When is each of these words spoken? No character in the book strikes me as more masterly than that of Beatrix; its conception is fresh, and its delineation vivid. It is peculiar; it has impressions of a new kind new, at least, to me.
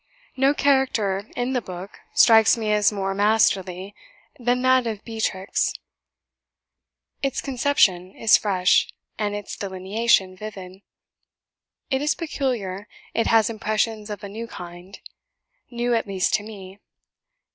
No 0.35 0.55
character 0.55 1.29
in 1.35 1.53
the 1.53 1.61
book 1.61 1.99
strikes 2.15 2.57
me 2.57 2.71
as 2.71 2.91
more 2.91 3.13
masterly 3.13 3.93
than 4.39 4.63
that 4.63 4.87
of 4.87 5.03
Beatrix; 5.05 5.75
its 7.21 7.39
conception 7.39 8.15
is 8.15 8.35
fresh, 8.35 8.87
and 9.19 9.35
its 9.35 9.55
delineation 9.55 10.35
vivid. 10.35 10.81
It 11.91 12.01
is 12.01 12.15
peculiar; 12.15 12.87
it 13.13 13.27
has 13.27 13.47
impressions 13.47 14.09
of 14.09 14.23
a 14.23 14.27
new 14.27 14.47
kind 14.47 14.99
new, 15.69 15.93
at 15.93 16.07
least, 16.07 16.33
to 16.33 16.43
me. 16.43 16.79